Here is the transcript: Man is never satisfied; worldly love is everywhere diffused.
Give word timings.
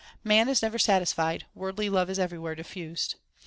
Man 0.23 0.49
is 0.49 0.63
never 0.63 0.79
satisfied; 0.79 1.45
worldly 1.53 1.87
love 1.87 2.09
is 2.09 2.17
everywhere 2.17 2.55
diffused. 2.55 3.17